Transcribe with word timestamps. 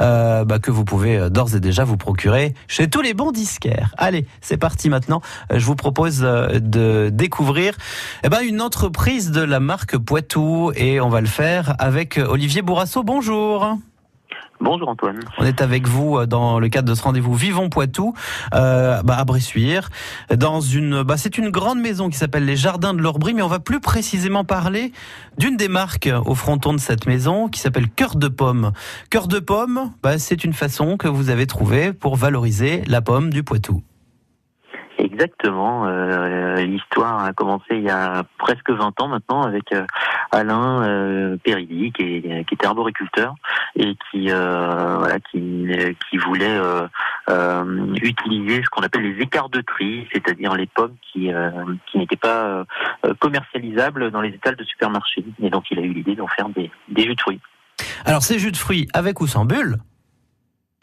euh, 0.00 0.44
bah, 0.44 0.58
que 0.58 0.70
vous 0.70 0.84
pouvez 0.84 1.30
d'ores 1.30 1.54
et 1.54 1.60
déjà 1.60 1.84
vous 1.84 1.96
procurer 1.96 2.54
chez 2.68 2.88
tous 2.88 3.02
les 3.02 3.14
bons 3.14 3.32
disquaires. 3.32 3.94
Allez, 3.96 4.26
c'est 4.40 4.56
parti 4.56 4.88
maintenant. 4.88 5.20
Je 5.52 5.64
vous 5.64 5.76
propose 5.76 6.20
de 6.20 7.10
découvrir 7.12 7.74
eh 8.22 8.28
ben, 8.28 8.40
une 8.40 8.60
entreprise 8.60 9.30
de 9.30 9.40
la 9.40 9.60
marque 9.60 9.96
Poitou 9.96 10.72
et 10.74 11.00
on 11.00 11.08
va 11.08 11.20
le 11.20 11.26
faire 11.26 11.74
avec 11.78 12.18
Olivier 12.18 12.62
Bourrasso. 12.62 13.02
Bonjour. 13.02 13.78
Bonjour 14.60 14.88
Antoine. 14.88 15.20
On 15.38 15.44
est 15.44 15.60
avec 15.60 15.88
vous 15.88 16.18
euh, 16.18 16.26
dans 16.26 16.58
le 16.58 16.68
cadre 16.68 16.88
de 16.88 16.94
ce 16.94 17.02
rendez-vous 17.02 17.34
Vivons 17.34 17.68
Poitou 17.68 18.14
euh, 18.54 19.02
bah, 19.02 19.16
à 19.18 19.24
Bressuire. 19.24 19.90
Dans 20.34 20.60
une, 20.60 21.02
bah, 21.02 21.16
c'est 21.16 21.38
une 21.38 21.50
grande 21.50 21.80
maison 21.80 22.08
qui 22.08 22.16
s'appelle 22.16 22.44
les 22.44 22.56
Jardins 22.56 22.94
de 22.94 23.00
l'Orbry, 23.00 23.34
mais 23.34 23.42
on 23.42 23.48
va 23.48 23.58
plus 23.58 23.80
précisément 23.80 24.44
parler 24.44 24.92
d'une 25.38 25.56
des 25.56 25.68
marques 25.68 26.08
au 26.24 26.34
fronton 26.34 26.72
de 26.72 26.78
cette 26.78 27.06
maison 27.06 27.48
qui 27.48 27.60
s'appelle 27.60 27.88
Cœur 27.88 28.16
de 28.16 28.28
Pomme. 28.28 28.72
Cœur 29.10 29.28
de 29.28 29.38
Pomme, 29.38 29.92
bah, 30.02 30.18
c'est 30.18 30.44
une 30.44 30.52
façon 30.52 30.96
que 30.96 31.08
vous 31.08 31.30
avez 31.30 31.46
trouvée 31.46 31.92
pour 31.92 32.16
valoriser 32.16 32.82
la 32.86 33.02
pomme 33.02 33.30
du 33.30 33.42
Poitou. 33.42 33.82
Exactement. 34.98 35.86
Euh, 35.86 36.56
l'histoire 36.64 37.24
a 37.24 37.32
commencé 37.32 37.66
il 37.70 37.82
y 37.82 37.90
a 37.90 38.24
presque 38.38 38.70
20 38.70 39.00
ans 39.00 39.08
maintenant 39.08 39.42
avec 39.42 39.72
euh, 39.72 39.84
Alain 40.30 40.82
euh, 40.82 41.36
Péridi, 41.36 41.92
qui, 41.92 42.22
qui, 42.22 42.54
était 42.54 42.66
arboriculteur 42.66 43.34
et 43.76 43.96
qui 44.10 44.28
voilà 44.28 45.18
qui, 45.30 45.66
qui 46.08 46.16
voulait 46.18 46.58
utiliser 48.02 48.62
ce 48.62 48.68
qu'on 48.70 48.82
appelle 48.82 49.02
les 49.02 49.22
écarts 49.22 49.48
de 49.48 49.60
tri, 49.62 50.06
c'est-à-dire 50.12 50.54
les 50.54 50.66
pommes 50.66 50.94
qui 51.12 51.30
qui 51.90 51.98
n'étaient 51.98 52.16
pas 52.16 52.64
commercialisables 53.18 54.10
dans 54.10 54.20
les 54.20 54.30
étals 54.30 54.56
de 54.56 54.64
supermarché. 54.64 55.24
Et 55.42 55.50
donc 55.50 55.64
il 55.70 55.78
a 55.78 55.82
eu 55.82 55.92
l'idée 55.92 56.14
d'en 56.14 56.28
faire 56.28 56.48
des, 56.50 56.70
des 56.88 57.02
jus 57.02 57.14
de 57.16 57.20
fruits. 57.20 57.40
Alors 58.04 58.22
ces 58.22 58.38
jus 58.38 58.52
de 58.52 58.56
fruits 58.56 58.88
avec 58.94 59.20
ou 59.20 59.26
sans 59.26 59.44
bulles? 59.44 59.78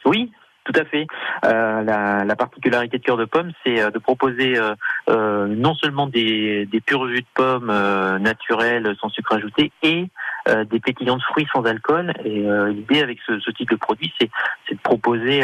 Oui, 0.06 0.32
tout 0.64 0.74
à 0.76 0.86
fait. 0.86 1.08
Euh, 1.46 1.82
la, 1.84 2.24
la, 2.24 2.36
particularité 2.36 2.98
de 2.98 3.04
cœur 3.04 3.18
de 3.18 3.26
pomme, 3.26 3.52
c'est 3.64 3.82
euh, 3.82 3.92
de 3.92 4.00
proposer 4.00 4.58
euh, 4.58 4.76
euh, 5.10 5.48
non 5.48 5.76
seulement 5.76 6.08
des, 6.08 6.66
des 6.66 6.82
purs 6.82 7.08
jus 7.08 7.22
de 7.22 7.26
pommes 7.34 7.70
euh, 7.70 8.20
naturels 8.20 8.96
sans 9.00 9.10
sucre 9.10 9.34
ajouté 9.34 9.72
et 9.84 10.08
euh, 10.50 10.64
des 10.66 10.80
pétillants 10.80 11.18
de 11.18 11.22
fruits 11.24 11.48
sans 11.54 11.64
alcool. 11.64 12.14
Et 12.24 12.46
l'idée 12.70 13.02
avec 13.02 13.20
ce, 13.28 13.40
ce, 13.40 13.52
type 13.52 13.70
de 13.70 13.76
produit, 13.76 14.14
c'est, 14.20 14.30
de 14.72 14.80
proposer, 14.82 15.42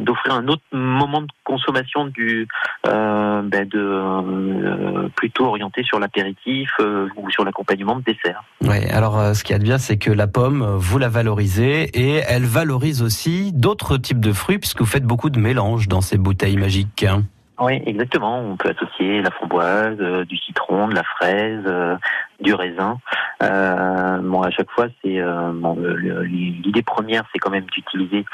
d'offrir 0.00 0.34
un 0.34 0.46
autre 0.48 0.62
moment 0.72 1.22
de 1.22 1.28
consommation 1.44 2.06
du, 2.06 2.46
ben 2.84 3.68
de 3.68 5.08
plutôt 5.16 5.46
orienté 5.46 5.82
sur 5.82 5.98
l'apéritif 5.98 6.70
ou 7.16 7.30
sur 7.30 7.44
l'accompagnement 7.44 7.96
de 7.96 8.02
dessert. 8.02 8.44
Oui. 8.62 8.84
Alors, 8.90 9.34
ce 9.34 9.42
qui 9.42 9.52
est 9.52 9.58
bien, 9.58 9.78
c'est 9.78 9.96
que 9.96 10.10
la 10.10 10.26
pomme, 10.26 10.76
vous 10.76 10.98
la 10.98 11.08
valorisez 11.08 11.84
et 11.94 12.22
elle 12.28 12.44
valorise 12.44 13.02
aussi 13.02 13.52
d'autres 13.52 13.96
types 13.96 14.20
de 14.20 14.32
fruits 14.32 14.58
puisque 14.58 14.80
vous 14.80 14.86
faites 14.86 15.04
beaucoup 15.04 15.30
de 15.30 15.40
mélanges 15.40 15.88
dans 15.88 16.00
ces 16.00 16.18
bouteilles 16.18 16.56
magiques. 16.56 17.06
Oui, 17.60 17.82
exactement. 17.84 18.40
On 18.40 18.56
peut 18.56 18.70
associer 18.70 19.20
la 19.20 19.30
framboise, 19.30 19.96
euh, 20.00 20.24
du 20.24 20.36
citron, 20.38 20.88
de 20.88 20.94
la 20.94 21.04
fraise, 21.04 21.62
euh, 21.66 21.94
du 22.40 22.54
raisin. 22.54 22.98
Euh, 23.42 24.18
bon, 24.22 24.40
à 24.40 24.50
chaque 24.50 24.70
fois, 24.70 24.86
c'est 25.02 25.20
bon, 25.54 25.76
l'idée 26.22 26.82
première, 26.82 27.24
c'est 27.32 27.38
quand 27.38 27.50
même 27.50 27.66
d'utiliser 27.66 28.24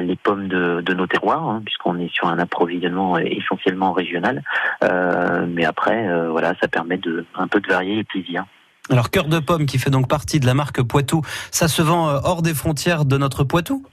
les 0.00 0.16
pommes 0.16 0.48
de, 0.48 0.80
de 0.80 0.94
nos 0.94 1.06
terroirs, 1.06 1.46
hein, 1.46 1.62
puisqu'on 1.64 1.98
est 1.98 2.12
sur 2.12 2.28
un 2.28 2.38
approvisionnement 2.38 3.18
essentiellement 3.18 3.92
régional. 3.92 4.42
mais 4.82 5.64
après, 5.64 6.08
voilà, 6.28 6.54
ça 6.60 6.68
permet 6.68 6.96
de 6.96 7.24
un 7.34 7.48
peu 7.48 7.60
de 7.60 7.68
varier 7.68 7.96
les 7.96 8.04
plaisirs. 8.04 8.44
Alors, 8.90 9.10
cœur 9.10 9.26
de 9.26 9.38
pomme, 9.38 9.66
qui 9.66 9.78
fait 9.78 9.90
donc 9.90 10.08
partie 10.08 10.40
de 10.40 10.46
la 10.46 10.54
marque 10.54 10.82
Poitou, 10.82 11.22
ça 11.50 11.68
se 11.68 11.82
vend 11.82 12.06
hors 12.24 12.42
des 12.42 12.54
frontières 12.54 13.04
de 13.04 13.16
notre 13.18 13.44
Poitou? 13.44 13.84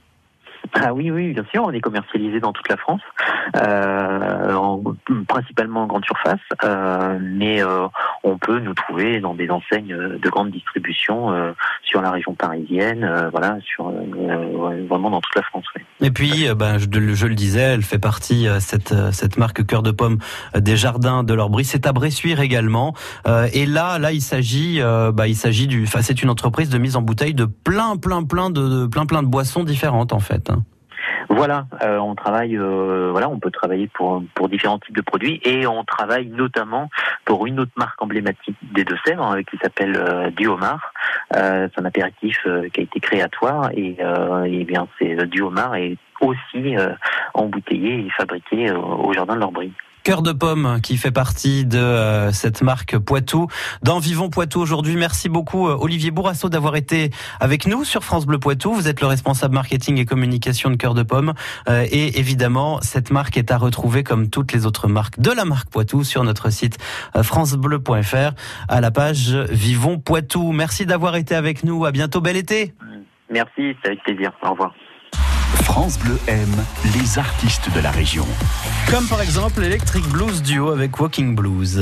Ah 0.74 0.92
oui, 0.94 1.10
oui, 1.10 1.32
bien 1.32 1.44
sûr, 1.50 1.64
on 1.64 1.72
est 1.72 1.80
commercialisé 1.80 2.40
dans 2.40 2.52
toute 2.52 2.68
la 2.68 2.76
France, 2.76 3.00
euh, 3.56 4.54
en, 4.54 4.82
principalement 5.26 5.82
en 5.82 5.86
grande 5.86 6.04
surface, 6.04 6.40
euh, 6.64 7.18
mais 7.20 7.62
euh, 7.62 7.86
on 8.22 8.38
peut 8.38 8.58
nous 8.60 8.74
trouver 8.74 9.20
dans 9.20 9.34
des 9.34 9.50
enseignes 9.50 9.96
de 9.96 10.28
grande 10.28 10.50
distribution 10.50 11.32
sur 11.82 12.02
la 12.02 12.10
région 12.10 12.34
parisienne, 12.34 13.28
voilà, 13.30 13.58
sur 13.64 13.92
vraiment 14.88 15.10
dans 15.10 15.20
toute 15.20 15.34
la 15.34 15.42
France. 15.42 15.64
Et 16.00 16.10
puis, 16.10 16.46
ben, 16.56 16.78
je, 16.78 17.26
le 17.26 17.34
disais, 17.34 17.60
elle 17.60 17.82
fait 17.82 17.98
partie 17.98 18.46
cette 18.60 18.94
cette 19.12 19.36
marque 19.36 19.64
cœur 19.66 19.82
de 19.82 19.90
pomme 19.90 20.18
des 20.54 20.76
jardins 20.76 21.22
de 21.22 21.34
l'Orbry. 21.34 21.64
C'est 21.64 21.86
à 21.86 21.92
Bressuire 21.92 22.40
également. 22.40 22.94
et 23.52 23.66
là, 23.66 23.98
là, 23.98 24.12
il 24.12 24.20
s'agit, 24.20 24.80
bah, 25.12 25.28
il 25.28 25.36
s'agit 25.36 25.66
du, 25.66 25.84
enfin, 25.84 26.02
c'est 26.02 26.22
une 26.22 26.30
entreprise 26.30 26.70
de 26.70 26.78
mise 26.78 26.96
en 26.96 27.02
bouteille 27.02 27.34
de 27.34 27.46
plein, 27.46 27.96
plein, 27.96 28.24
plein 28.24 28.50
de, 28.50 28.82
de 28.82 28.86
plein, 28.86 29.06
plein 29.06 29.22
de 29.22 29.28
boissons 29.28 29.64
différentes 29.64 30.12
en 30.12 30.20
fait. 30.20 30.50
Voilà, 31.28 31.66
euh, 31.82 31.98
on 31.98 32.14
travaille, 32.14 32.56
euh, 32.56 33.10
voilà, 33.12 33.28
on 33.28 33.38
peut 33.38 33.50
travailler 33.50 33.86
pour 33.88 34.22
pour 34.34 34.48
différents 34.48 34.78
types 34.78 34.96
de 34.96 35.02
produits 35.02 35.40
et 35.44 35.66
on 35.66 35.84
travaille 35.84 36.28
notamment 36.28 36.88
pour 37.26 37.46
une 37.46 37.60
autre 37.60 37.72
marque 37.76 38.00
emblématique 38.00 38.56
des 38.72 38.84
Deux-Sèvres 38.84 39.22
hein, 39.22 39.42
qui 39.42 39.58
s'appelle 39.58 39.94
euh, 39.96 40.30
Duomar. 40.30 40.94
Euh, 41.36 41.68
c'est 41.70 41.80
un 41.82 41.84
apéritif 41.84 42.38
qui 42.72 42.80
a 42.80 42.82
été 42.82 43.00
créatoire 43.00 43.70
et, 43.74 43.98
et 44.46 44.64
bien 44.64 44.88
c'est 44.98 45.26
Duomar 45.26 45.74
est 45.74 45.98
aussi 46.20 46.74
embouteillé 47.34 48.06
et 48.06 48.10
fabriqué 48.10 48.70
au 48.72 49.12
jardin 49.12 49.34
de 49.34 49.40
l'Orbry. 49.40 49.72
Cœur 50.08 50.22
de 50.22 50.32
pomme 50.32 50.80
qui 50.82 50.96
fait 50.96 51.10
partie 51.10 51.66
de 51.66 51.76
euh, 51.76 52.32
cette 52.32 52.62
marque 52.62 52.96
Poitou. 52.96 53.46
Dans 53.82 53.98
Vivons 53.98 54.30
Poitou 54.30 54.58
aujourd'hui, 54.58 54.96
merci 54.96 55.28
beaucoup 55.28 55.68
euh, 55.68 55.76
Olivier 55.78 56.10
Bourrasso 56.10 56.48
d'avoir 56.48 56.76
été 56.76 57.10
avec 57.40 57.66
nous 57.66 57.84
sur 57.84 58.02
France 58.02 58.24
Bleu 58.24 58.38
Poitou. 58.38 58.72
Vous 58.72 58.88
êtes 58.88 59.02
le 59.02 59.06
responsable 59.06 59.54
marketing 59.54 59.98
et 59.98 60.06
communication 60.06 60.70
de 60.70 60.76
Cœur 60.76 60.94
de 60.94 61.02
pomme. 61.02 61.34
Euh, 61.68 61.84
et 61.92 62.18
évidemment, 62.18 62.80
cette 62.80 63.10
marque 63.10 63.36
est 63.36 63.50
à 63.50 63.58
retrouver 63.58 64.02
comme 64.02 64.30
toutes 64.30 64.54
les 64.54 64.64
autres 64.64 64.88
marques 64.88 65.20
de 65.20 65.30
la 65.30 65.44
marque 65.44 65.68
Poitou 65.68 66.04
sur 66.04 66.24
notre 66.24 66.48
site 66.48 66.78
francebleu.fr 67.14 68.32
à 68.66 68.80
la 68.80 68.90
page 68.90 69.34
Vivons 69.50 69.98
Poitou. 69.98 70.52
Merci 70.52 70.86
d'avoir 70.86 71.16
été 71.16 71.34
avec 71.34 71.64
nous. 71.64 71.84
À 71.84 71.92
bientôt. 71.92 72.22
Bel 72.22 72.38
été. 72.38 72.72
Merci, 73.28 73.76
c'est 73.82 73.88
avec 73.88 74.02
plaisir. 74.04 74.32
Au 74.42 74.52
revoir. 74.52 74.72
France 75.78 75.96
Bleu 76.00 76.18
aime 76.26 76.56
les 76.96 77.20
artistes 77.20 77.72
de 77.72 77.78
la 77.78 77.92
région. 77.92 78.26
Comme 78.90 79.06
par 79.06 79.22
exemple 79.22 79.60
l'Electric 79.60 80.04
Blues 80.08 80.42
Duo 80.42 80.70
avec 80.70 80.98
Walking 80.98 81.36
Blues. 81.36 81.80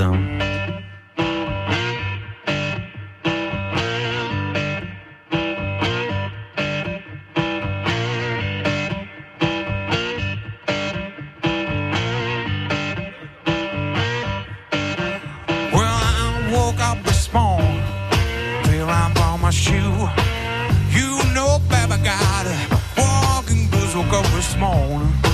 morgen. 24.59 25.26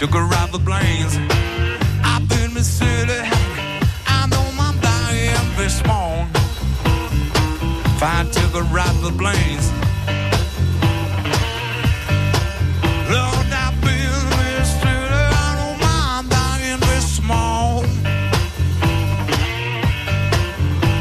Took 0.00 0.14
a 0.14 0.22
ride 0.22 0.50
the 0.50 0.58
plains. 0.58 1.18
I've 2.02 2.26
been 2.26 2.54
to 2.54 2.64
city, 2.64 3.20
I 4.06 4.26
know 4.30 4.50
my 4.56 4.72
body 4.80 5.28
every 5.28 5.68
small. 5.68 6.26
If 7.84 8.02
I 8.02 8.24
took 8.32 8.54
a 8.54 8.62
ride 8.72 8.96
the 9.02 9.12
plains. 9.12 9.70
Lord, 13.12 13.52
I've 13.52 13.78
been 13.82 14.24
to 14.80 14.94
I 15.36 15.50
know 15.58 15.74
my 15.84 17.00
small. 17.00 17.82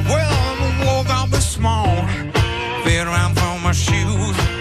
Well, 0.09 1.39
small. 1.39 2.05
My 3.63 3.73
shoes. 3.73 4.58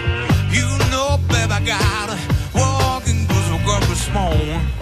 small 4.09 4.33
on. 4.33 4.78